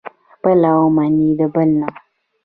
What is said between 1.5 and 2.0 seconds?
بل نه.